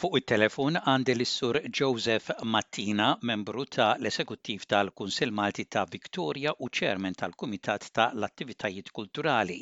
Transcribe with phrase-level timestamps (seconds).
[0.00, 7.18] Fuq it-telefon għandi l-Sur Joseph Mattina, membru ta' l-Esekuttiv tal-Kunsil Malti ta' Victoria u ċermen
[7.22, 9.58] tal-Kumitat ta' l-Attivitajiet Kulturali.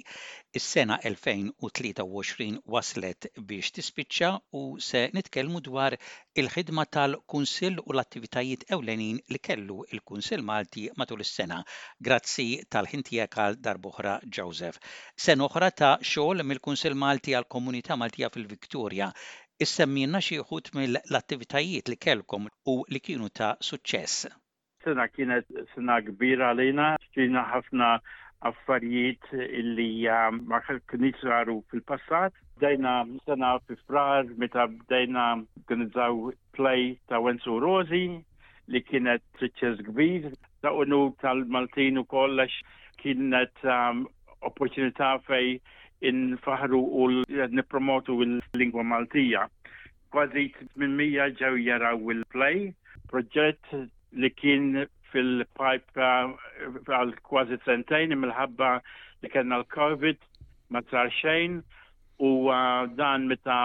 [0.61, 4.29] Is-sena 2023 waslet biex tispiċċa
[4.61, 5.99] u se nitkellmu dwar
[6.43, 11.59] il-ħidma tal-Kunsil u l-attivitajiet ewlenin li kellu il-Kunsil Malti matul is-sena.
[12.11, 12.47] Grazzi
[12.77, 14.79] tal-ħintijek għal darboħra Joseph.
[15.19, 19.11] Sen oħra ta' xogħol mill-Kunsil Malti għal Komunità Maltija fil-Victoria
[19.63, 24.29] Issemmina xi wħud mill-attivitajiet li kellkom u li kienu ta' suċċess.
[24.85, 26.85] Sena kienet sena kbira għalina,
[27.17, 27.89] ġina ħafna
[28.51, 29.89] affarijiet illi
[30.51, 31.27] ma kienx
[31.73, 32.33] fil-passat.
[32.63, 32.93] Dajna
[33.27, 35.27] sena fi frar meta bdejna
[35.65, 38.05] organizzaw play ta' Wenzu Rosi
[38.69, 40.31] li kienet suċċess kbir.
[40.63, 42.55] Ta' unu tal maltinu kollax
[43.03, 44.07] kienet um,
[44.39, 45.59] opportunità fej
[46.07, 47.07] infaħru u
[47.55, 49.47] nipromotu il-lingwa Maltija.
[50.13, 50.45] Kważi
[50.79, 52.71] 800 ġew jaraw il-play,
[53.11, 53.73] proġett
[54.23, 56.13] li kien fil-pajpa
[56.87, 58.71] għal kważi sentejn mill-ħabba
[59.25, 60.23] li kena l-Covid
[60.71, 61.59] ma sar xejn
[62.21, 63.59] u uh, dan meta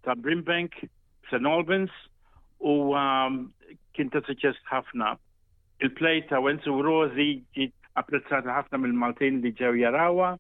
[0.03, 0.71] ta' Brimbank,
[1.29, 1.45] St.
[1.45, 1.91] Albans
[2.59, 3.37] u um,
[3.95, 5.13] kien ta' suċest ħafna.
[5.85, 10.31] Il-play ta' Wenzu Rozi ġiet apprezzata ħafna mill-Maltin li ġew jarawa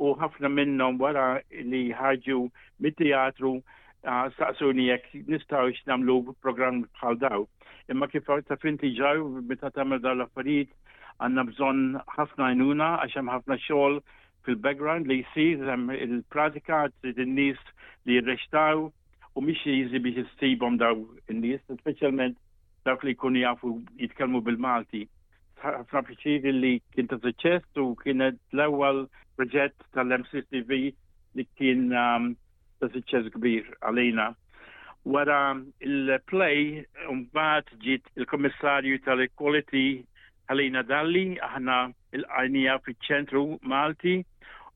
[0.00, 1.26] u ħafna minnhom wara
[1.70, 2.38] li ħarġu
[2.84, 7.46] mit-teatru uh, saqsuni jekk nistgħu nagħmlu programm bħal daw.
[7.92, 10.72] Imma kif ta' finti ġew meta tagħmel dawn l-affarijiet
[11.24, 11.84] għandna bżonn
[12.16, 14.00] ħafna jnuna għax hemm ħafna xogħol
[14.44, 15.64] fil-background li jisir
[16.06, 17.60] il-pratika t-nis
[18.06, 18.82] li jirrextaw
[19.36, 20.96] u miex jizi biex jistibom daw
[21.34, 22.36] n-nis, specialment
[22.84, 25.02] dawk li kuni jafu jitkelmu bil-Malti.
[25.64, 28.98] ħafna pċiri li kien ta' suċess u kienet l ewel
[29.38, 30.70] proġett tal-MCTV
[31.38, 32.34] li kien um,
[32.78, 34.26] ta' suċess kbir għalina.
[35.08, 35.38] Wara
[35.84, 39.88] il-play, un-bat ġit il komissarju tal-Equality
[40.48, 41.76] Helena Dalli, aħna
[42.16, 44.14] il-għajnija fiċ-ċentru Malti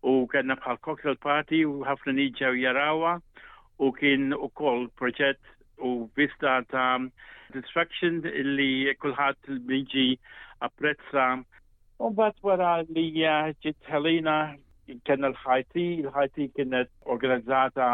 [0.06, 3.16] u kena bħal cocktail party u ħafna niġaw jarawa
[3.78, 5.40] u kien u koll proġett
[5.90, 6.94] u vista ta'
[7.56, 10.08] distraction illi kullħat il-biġi
[10.68, 11.26] apprezza.
[11.98, 14.38] U bat wara li eh, ġit Helena
[15.04, 17.90] kena l-ħajti, l-ħajti kienet organizzata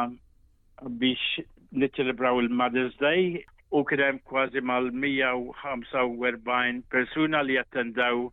[0.87, 3.43] biex niċċelebraw il-Mother's Day
[3.79, 8.31] u kienem kważi mal-145 persuna li jattendaw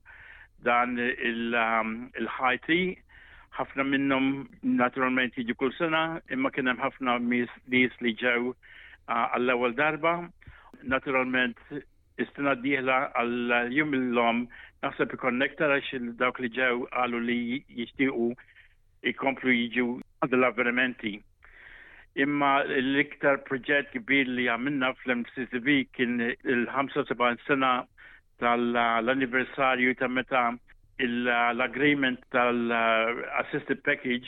[0.68, 2.78] dan il-ħajti.
[2.86, 2.96] Um,
[3.58, 4.28] ħafna minnhom
[4.82, 6.04] naturalment jiġu kull sena,
[6.36, 10.14] imma kien hemm ħafna nies li ġew uh, għall-ewwel darba.
[10.96, 11.58] Naturalment
[12.22, 14.38] istina diħla għall jum illum lom
[14.86, 15.10] naħseb
[15.42, 15.90] nektar għax
[16.22, 17.40] dawk li ġew għalu li
[17.82, 18.20] jixtiequ
[19.16, 19.88] ikomplu jiġu
[20.22, 21.14] għad l-avvenimenti
[22.20, 27.70] imma l-iktar proġett kbir li għamilna fl-MCCB kien il-75 sena
[28.44, 30.42] tal-anniversarju ta' meta
[31.06, 34.28] l-agreement tal-assisted package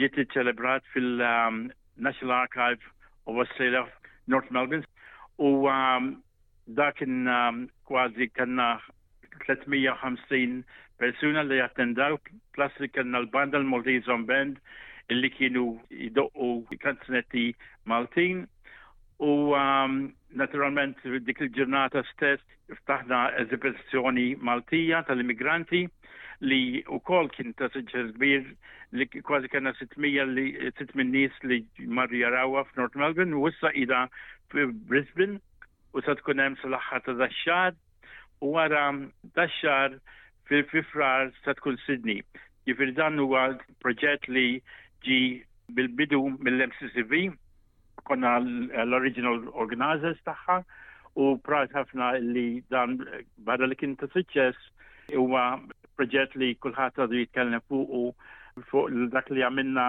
[0.00, 2.80] ġiet ċelebrat fil-National Archive
[3.26, 3.84] of Australia
[4.26, 4.86] North Melbourne
[5.36, 6.16] u um,
[6.80, 8.78] dak kien um, kważi kanna
[9.44, 10.62] 350
[11.00, 12.16] persuna li jattendaw,
[12.56, 14.58] plus li kanna l-banda l-Maltese Band,
[15.10, 15.62] illi kienu
[16.00, 17.44] jidoqqu kanzunetti
[17.92, 18.44] Maltin
[19.28, 20.12] u um,
[20.42, 20.98] naturalment
[21.28, 25.80] dik il-ġurnata stess ftaħna eżibizzjoni Maltija tal-immigranti
[26.50, 26.60] li
[26.96, 28.46] u kol kien ta' suġġer kbir
[29.00, 30.46] li kważi kena 600 li
[30.78, 31.60] 600 nis li
[32.00, 34.04] marri jarawa f'North Melbourne u issa ida
[34.54, 35.42] f'Brisbane
[35.98, 37.76] u sa tkun hemm sal-aħħar ta' daxxar
[38.46, 38.86] u wara
[39.36, 39.98] daxxar
[40.48, 42.22] fil-fifrar sa tkun Sydney.
[42.68, 43.44] Jifir dan huwa
[43.82, 44.60] proġett li
[45.08, 45.16] ġi
[45.76, 47.20] bil-bidu mill-MCCV,
[48.10, 48.32] konna
[48.88, 50.56] l-original organizers taħħa,
[51.24, 52.98] u prajt ħafna li dan
[53.46, 55.24] bada li kien ta' suċċess u
[56.00, 58.02] proġett li kulħadd għadu jitkellem fuq
[58.72, 59.88] fuq dak li għamilna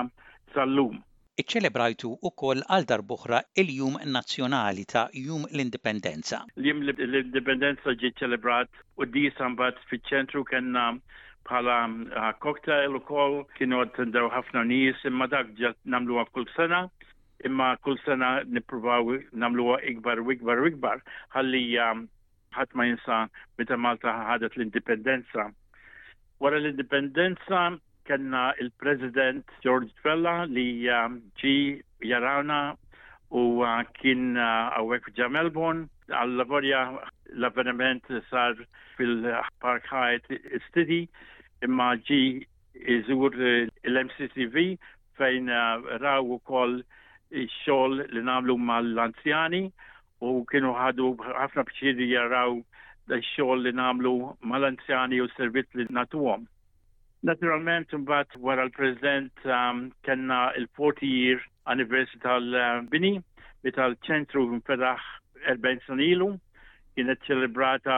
[0.56, 1.00] sal-lum.
[1.44, 6.42] Iċċelebrajtu u koll għal darbuħra il-jum nazjonali ta' jum l-indipendenza.
[6.58, 10.90] L-jum l-indipendenza ġi ċelebrat u di sambat fi ċentru kena
[11.48, 11.76] bħala
[12.14, 16.84] uh, cocktail ukoll kienu għattendaw ħafna nies imma dak ġat namluha kull sena
[17.50, 21.02] imma kull sena namlu namluha ikbar u ikbar u ikbar
[21.36, 21.96] għalli eh,
[22.58, 23.22] ħadd ma jinsa
[23.58, 25.48] meta Malta ħadet l-indipendenza.
[26.44, 27.62] Wara l-indipendenza
[28.06, 32.62] kanna il-President George Vella li ġi uh, eh, jarana
[33.32, 33.64] u
[33.96, 36.82] kien għawek Melbourne għal-lavorja
[37.40, 38.54] l-avveniment sar
[38.98, 41.00] fil-Park Hyatt City
[41.68, 42.20] imma ġi
[42.96, 44.76] iżur l-MCCV
[45.20, 49.64] fejn uh, raw ukoll koll xogħol li namlu mal-anzjani
[50.22, 52.58] u kienu ħadu ħafna bċiri jaraw
[53.20, 54.14] xogħol li namlu
[54.52, 56.44] mal-anzjani u servit li natuhom.
[57.30, 61.40] Naturalment, mbat wara l prezident um, il-40 year
[61.72, 65.12] anniversary tal-bini, uh, tal-ċentru f'edaħ
[65.56, 66.32] 40 sanilu,
[66.96, 67.98] kienet ċelebrata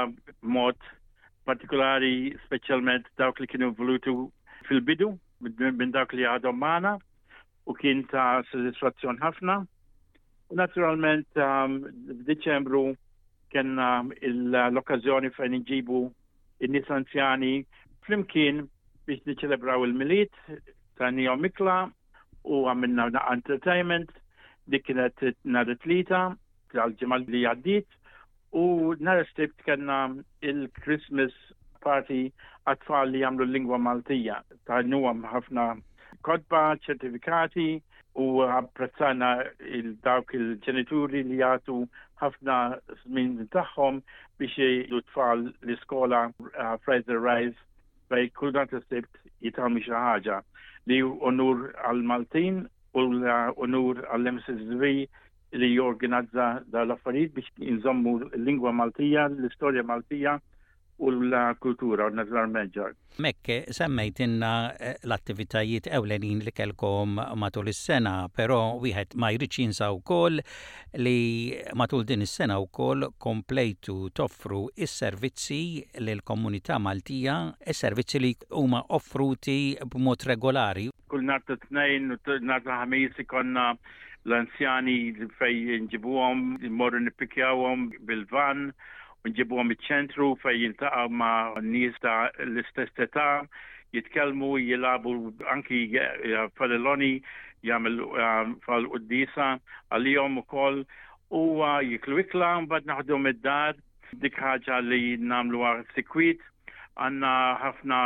[0.55, 0.77] mod
[1.47, 4.13] partikolari specialment dawk li kienu volutu
[4.67, 5.11] fil-bidu
[5.43, 6.93] minn dawk li għadhom mana
[7.65, 9.55] u kien ta' soddisfazzjon ħafna.
[10.51, 11.77] U naturalment um,
[12.23, 12.95] f'Diċembru um,
[13.53, 16.01] kena l-okkazjoni fejn nġibu
[16.67, 17.63] in-nies anzjani
[18.05, 18.65] flimkien
[19.07, 20.35] biex niċelebraw il-miliet
[20.99, 21.77] ta' Nio Mikla
[22.43, 24.11] u għamilna entertainment
[24.69, 25.23] dik kienet
[25.57, 26.23] nar it-tlieta
[26.73, 27.99] tal-ġimgħa li għaddit
[28.53, 29.97] U nara stibt kanna
[30.49, 31.33] il-Christmas
[31.81, 32.19] party
[32.69, 34.35] għatfall li jagħmlu l-lingwa Maltija.
[34.69, 35.63] Tajnuhom ħafna
[36.27, 37.65] kodba, ċertifikati
[38.23, 38.27] u
[38.57, 39.31] apprezzana
[39.79, 41.79] il-dawk il-ġenituri li jagħtu
[42.21, 42.59] ħafna
[42.99, 43.97] żmien taħħom
[44.39, 47.57] biex jgħidu tfal l-iskola uh, Fraser Rice
[48.13, 49.17] fej kull dan tistibt
[49.49, 50.39] jitħalmi xaħġa
[50.93, 52.61] li onur għal Maltin
[52.93, 53.09] u
[53.65, 54.91] onur għal mssv
[55.53, 60.39] li jorganizza da affarijiet biex inżommu l-lingwa Maltija, l-istorja Maltija
[61.03, 62.93] u l-kultura naturalment ġar.
[63.21, 70.39] Mekke, semmejtinna eh, l-attivitajiet ewlenin li kelkom matul is-sena, però wieħed ma jridx jinsa wkoll
[71.05, 79.59] li matul din is-sena wkoll komplejtu toffru is-servizzi lil komunità Maltija, is-servizzi li huma offruti
[79.85, 80.87] b'mod regolari.
[81.13, 83.73] Kull nhar tnejn u nhar ħamis ikonna
[84.29, 84.97] l-anzjani
[85.39, 86.41] fej nġibuhom,
[86.79, 88.61] morru nippikjawhom bil-van,
[89.31, 93.27] nġibuhom iċ-ċentru fej jiltaqa' ma' nies ta' l-istess età,
[93.95, 95.15] jitkellmu, jilabu
[95.55, 95.81] anki
[96.59, 97.11] faliloni,
[97.67, 97.99] jagħmel
[98.63, 99.49] fal-qoddisa
[99.91, 100.81] għalihom ukoll
[101.33, 103.77] huwa jiklu ikla mbagħad naħdu id-dar
[104.23, 106.43] dik ħaġa li namlu għar sekwit
[107.03, 107.31] għanna
[107.61, 107.99] ħafna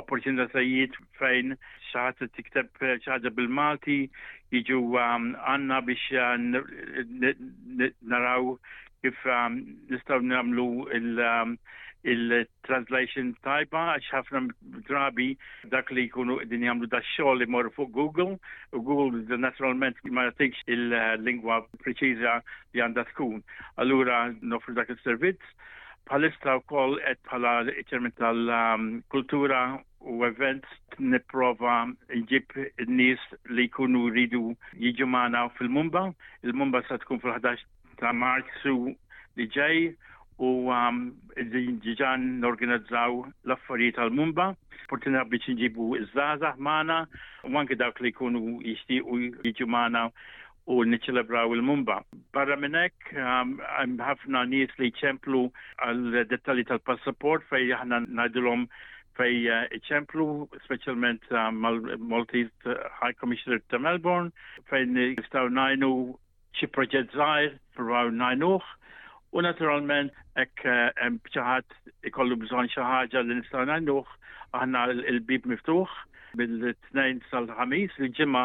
[0.00, 1.56] opportunitajiet fejn
[1.92, 3.98] saħat tikteb ċaġa bil-Malti,
[4.54, 7.36] jiġu um, għanna biex uh,
[8.14, 8.52] naraw
[9.04, 9.56] kif um,
[9.92, 10.66] nistaw namlu
[12.08, 14.42] il-translation um, tajba, għax ħafna
[14.88, 15.28] drabi
[15.72, 18.36] dak li jkunu din jamlu da xogħol li morru fuq Google,
[18.74, 22.38] u Google naturalment ma jatix il-lingwa uh, preċiża
[22.74, 23.40] li għandha tkun.
[23.84, 25.40] Allura nofru dak il-servizz,
[26.08, 29.62] palista u koll et pala ċermin tal-kultura
[30.04, 30.64] u event
[30.98, 32.54] niprofa nġib
[32.86, 33.22] n-nis
[33.56, 34.42] li jkunu ridu
[34.84, 36.02] jiġu maħna fil-Mumba.
[36.50, 37.64] Il-Mumba sa tkun fil-11
[38.02, 38.74] ta' Marzu
[39.38, 39.92] li ġej
[40.38, 40.98] u um,
[41.86, 43.18] ġiġan n-organizzaw
[43.48, 44.48] l-affarijiet tal-Mumba.
[44.88, 47.00] Portina biex nġibu iż-żazah maħna
[47.50, 50.06] u anke dawk li jkunu u jiġu maħna
[50.68, 51.94] u niċelebraw il-mumba.
[52.36, 53.54] Barra minnek, um,
[54.04, 55.40] ħafna um, nies li ċemplu
[55.84, 58.66] għal detali tal-passaport fej jahna najdilom
[59.18, 59.34] fej
[59.80, 64.30] iċemplu, eh, specialment eh, mal-Maltese eh, High Commissioner ta' Melbourne,
[64.70, 65.90] fej nistaw najnu
[66.58, 68.64] ċi proġett zaħir, provaw najnuħ,
[69.36, 70.62] u naturalment ek
[71.34, 72.84] ċaħat ikollu bżon xi
[73.18, 74.14] li nistaw najnuħ,
[74.56, 75.98] għanna il bib miftuħ
[76.40, 78.42] bil-tnejn sal-ħamis, il-ġimma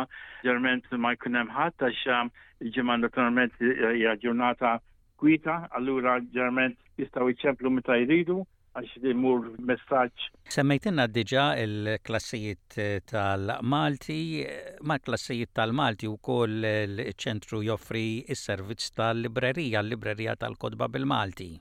[0.47, 2.31] ġerment ma jkunem ħat, għax
[2.67, 4.75] il-ġimma naturalment jgħadjonata
[5.19, 8.41] kwita, allura ġerment jistaw jċemplu meta jridu
[8.77, 10.23] għax imur messaċ.
[10.55, 18.87] Semmejtinna diġa il-klassijiet eh, tal-Malti, eh, ma' klassijiet tal-Malti u koll il-ċentru joffri is servizz
[18.97, 21.51] tal-librerija, l-librerija tal-kodba bil-Malti.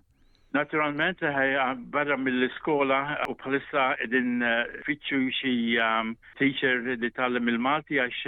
[0.57, 1.59] Naturalment, eh,
[1.92, 4.40] barra mill-iskola u bħalissa din
[4.88, 8.25] fitxu xie um, teacher li tal-lim il-Malti għax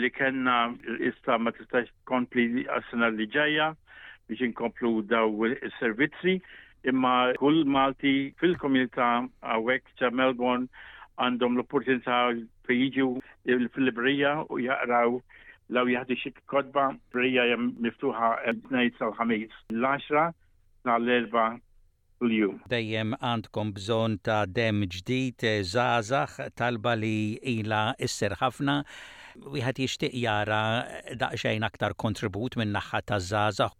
[0.00, 0.58] li kena
[1.08, 3.70] ista ma tistax kompli għas-sena li ġeja
[4.28, 6.38] biex inkomplu daw il-servizzi
[6.88, 9.08] imma kull Malti fil-komunità
[9.44, 10.68] għawek ċa Melbourne
[11.20, 12.20] għandhom l-opportunità
[12.70, 13.08] jiġu
[13.74, 15.16] fil-librija u jaqraw
[15.74, 20.30] law jahdi xik kodba brija jem miftuħa l-2 sal ħamijs l-10
[20.94, 21.48] l erba
[22.22, 22.60] l-jum.
[22.70, 28.82] Dejjem għandkom bżon ta' dem ġdijt eh, zazax talba li ila isser ħafna
[29.50, 30.62] wieħed jixtieq jara
[31.18, 33.78] daqsxejn aktar kontribut minn naħħa ta' żgħażagħ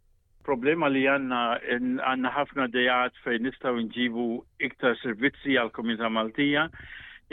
[0.49, 1.40] problema li għanna
[1.75, 4.28] għanna ħafna dejat fejn nistaw nġivu
[4.64, 6.66] iktar servizzi għal komunità Maltija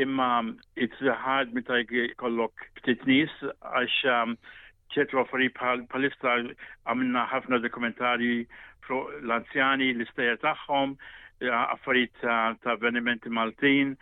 [0.03, 0.27] imma
[0.79, 1.79] it-ħad meta
[2.21, 4.35] kollok ftit nies għax um,
[4.93, 6.35] ċertu għaffari palista
[6.87, 8.41] għamilna ħafna dokumentari
[8.87, 10.93] l-anzjani, l-istajer tagħhom,
[11.43, 13.97] eh, affarijiet ta' avvenimenti Maltin,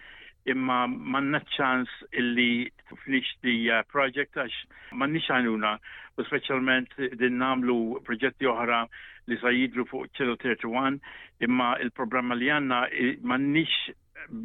[0.52, 1.90] imma manna ċans
[2.22, 5.72] illi fl-ixtija project għax ma nix għanuna,
[6.20, 8.84] u specialment din namlu proġetti oħra
[9.30, 11.00] li sa jidru fuq ċelu 31,
[11.48, 13.72] imma il-programma li għanna eh, ma nix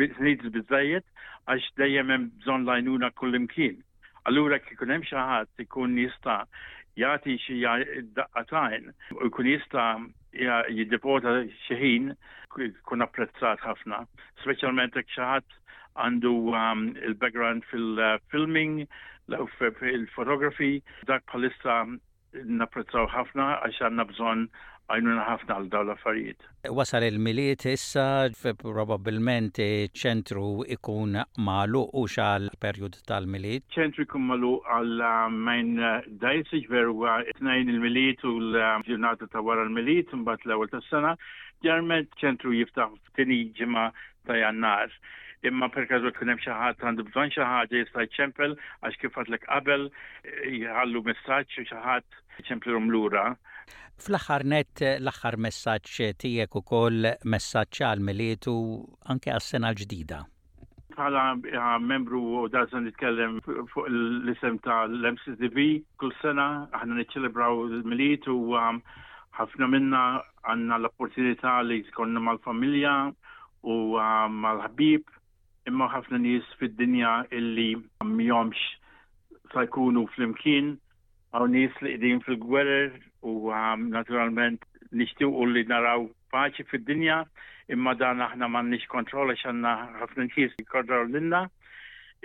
[0.01, 1.05] biznit bizzajiet
[1.51, 3.79] għax dajem hemm bżonn lajnuna kullimkien.
[4.29, 6.41] Allura kikun hemm xi ħadd ikun jista'
[7.01, 7.61] jagħti xi
[8.17, 9.89] daqqatajn u jkun jista'
[10.71, 11.37] jiddepota
[11.69, 12.11] xi ħin
[12.51, 14.03] kun apprezzat ħafna,
[14.43, 15.59] speċjalment hekk xi ħadd
[15.99, 18.85] għandu um, il-background fil-filming,
[19.31, 21.85] il-fotografi, dak palissa
[22.33, 24.45] napprezzaw ħafna għax għanna bżon
[24.91, 26.45] għajnuna ħafna għal daw l-affarijiet.
[26.75, 28.29] Wasal il-miliet issa
[28.65, 29.59] probabilment
[30.03, 31.15] ċentru ikun
[31.47, 33.67] malu u xal perjud tal-miliet?
[33.75, 35.75] ċentru ikun malu għal um, main
[36.23, 41.15] dajsi ġveru għetnajn il-miliet u l-ġurnata ta' wara l-miliet mbat l-ewel tas-sena.
[41.61, 43.89] Ġermet ċentru jiftaħ f'tini ġimma
[44.27, 44.91] ta' jannar
[45.49, 50.43] imma per kazu kunem xaħat għandu bżon xaħat jista ċempel għax kif għatlek qabel eh,
[50.65, 52.19] jħallu messaċ xaħat
[52.49, 53.25] ċemplum lura.
[54.01, 58.55] Fl-axar net, l-axar messaċ tijek u koll messaċ għal melietu
[59.13, 60.21] anke għas-sena l-ġdida.
[60.95, 65.69] Bħala eh, membru u dażan nitkellem fuq l-isem ta' l-MCDB,
[66.01, 68.83] kull sena aħna niċċelebraw l-miliet u um,
[69.41, 70.03] ħafna minna
[70.51, 72.99] għanna l-opportunità li jkonna mal-familja
[73.65, 75.09] u um, mal ħabib
[75.69, 78.57] imma ħafna nies fid-dinja illi jomx
[79.53, 80.75] sa' jkunu fl-imkien,
[81.35, 87.21] għaw nies li qegħdin fil-gwerer u um, naturalment nixtiequ li naraw paċi fid-dinja,
[87.71, 91.45] imma dan aħna m'għandniex kontrolla x'għandna ħafna nies jkorraw lilna,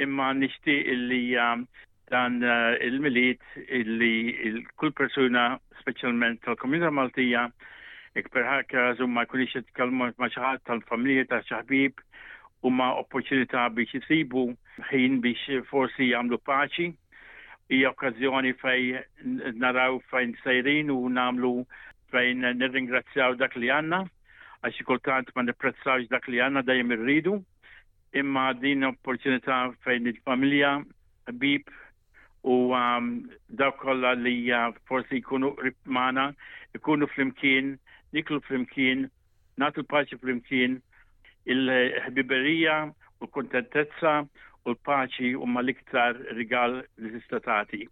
[0.01, 1.65] imma nixtieq illi um,
[2.13, 7.47] dan uh, il-miliet illi kull persuna speċjalment tal-komunità Maltija
[8.15, 12.03] ikperħak zumma kunix jitkallmu ma' xaħat tal familja tal-xaħbib
[12.69, 14.45] ma' opportunità biex jisibu
[14.89, 16.93] ħin biex forsi jamlu paċi.
[17.73, 18.81] i okkazjoni fej
[19.57, 21.65] naraw fejn sejrin u Namlu
[22.13, 24.03] fejn nirringrazzjaw dak li għanna,
[24.61, 27.39] għaxi kultant ma nipprezzawx dak li għanna dajem irridu.
[28.13, 30.75] Imma din opportunità fejn il-familja,
[31.41, 31.65] bib,
[32.45, 33.11] u um,
[33.49, 36.35] daw kolla li uh, forsi jkunu ripmana,
[36.77, 37.79] jkunu flimkien,
[38.13, 39.07] niklu flimkien,
[39.57, 40.83] natu paċi flimkien
[41.53, 47.83] il-ħbiberija u l-kontentezza u l-paċi u mal-iktar rigal l-istatati.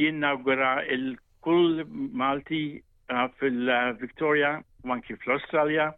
[0.00, 1.84] Jinnawgura il-kull
[2.22, 2.62] Malti
[3.40, 4.52] fil-Victoria
[4.86, 5.88] wanki anki fl-Australia,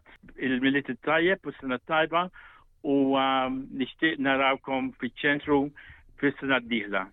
[0.43, 2.25] il-Milit tajjeb u s-sena tajba
[2.89, 2.97] u
[3.79, 5.59] nishtiq narawkom fil-ċentru
[6.19, 7.05] fil-sena d-dihla.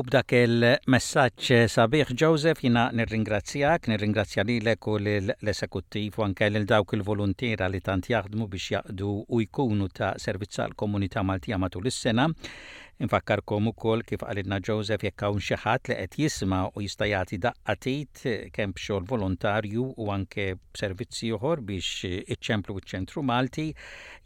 [0.00, 6.96] U b'dak il-messaġġ sabiħ Joseph jina nirringrazzjak, nirringrazzja lilek u l-esekuttiv u anke lil dawk
[6.96, 11.92] il volontira li tant jaħdmu biex jaqdu u jkunu ta' servizza għal komunità Maltija matul
[11.92, 12.24] is-sena.
[13.00, 17.38] Infakkarkom ukoll kif għalidna Joseph jekk hawn xi ħadd li qed jisma' u jista' jagħti
[17.46, 18.22] daqqatit
[18.54, 22.04] kemm xogħol volontarju u anke b'servizzi uħor biex
[22.36, 23.68] iċċemplu ċ-ċentru Malti,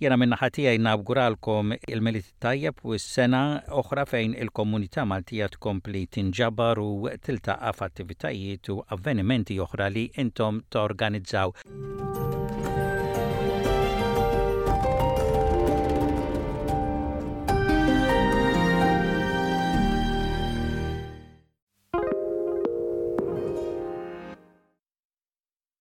[0.03, 3.45] jena minn naħa tiegħi nawguralkom il-Meliti Tajjeb u s-sena
[3.81, 12.36] oħra fejn il-komunità Maltija tkompli tinġabar u tiltaqa' f'attivitajiet u avvenimenti oħra li intom torganizzaw.